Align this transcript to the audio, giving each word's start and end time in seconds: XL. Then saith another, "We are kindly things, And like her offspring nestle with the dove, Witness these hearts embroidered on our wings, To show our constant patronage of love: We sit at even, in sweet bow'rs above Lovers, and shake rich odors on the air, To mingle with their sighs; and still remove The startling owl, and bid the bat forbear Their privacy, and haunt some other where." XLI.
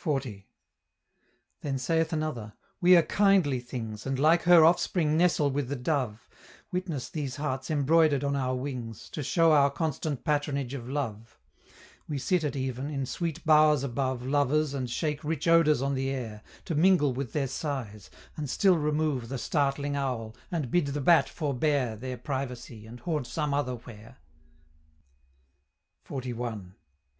XL. 0.00 0.18
Then 1.60 1.76
saith 1.76 2.12
another, 2.12 2.52
"We 2.80 2.96
are 2.96 3.02
kindly 3.02 3.58
things, 3.58 4.06
And 4.06 4.16
like 4.16 4.42
her 4.42 4.64
offspring 4.64 5.16
nestle 5.16 5.50
with 5.50 5.66
the 5.68 5.74
dove, 5.74 6.28
Witness 6.70 7.08
these 7.08 7.34
hearts 7.34 7.68
embroidered 7.68 8.22
on 8.22 8.36
our 8.36 8.54
wings, 8.54 9.08
To 9.10 9.24
show 9.24 9.50
our 9.50 9.68
constant 9.68 10.22
patronage 10.22 10.72
of 10.72 10.88
love: 10.88 11.36
We 12.06 12.16
sit 12.16 12.44
at 12.44 12.54
even, 12.54 12.90
in 12.90 13.06
sweet 13.06 13.44
bow'rs 13.44 13.82
above 13.82 14.24
Lovers, 14.24 14.72
and 14.72 14.88
shake 14.88 15.24
rich 15.24 15.48
odors 15.48 15.82
on 15.82 15.94
the 15.96 16.10
air, 16.10 16.44
To 16.66 16.76
mingle 16.76 17.12
with 17.12 17.32
their 17.32 17.48
sighs; 17.48 18.08
and 18.36 18.48
still 18.48 18.78
remove 18.78 19.28
The 19.30 19.36
startling 19.36 19.96
owl, 19.96 20.36
and 20.52 20.70
bid 20.70 20.86
the 20.86 21.00
bat 21.00 21.28
forbear 21.28 21.96
Their 21.96 22.18
privacy, 22.18 22.86
and 22.86 23.00
haunt 23.00 23.26
some 23.26 23.52
other 23.52 23.74
where." 23.74 24.18
XLI. 26.06 26.74